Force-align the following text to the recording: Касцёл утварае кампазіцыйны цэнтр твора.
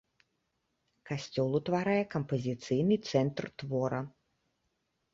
Касцёл 1.09 1.49
утварае 1.59 1.99
кампазіцыйны 2.15 3.01
цэнтр 3.13 3.43
твора. 3.61 4.01